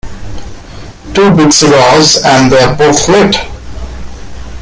Two 1.13 1.29
big 1.35 1.51
cigars 1.53 2.23
and 2.25 2.51
they're 2.51 2.75
both 2.75 3.07
lit! 3.07 3.35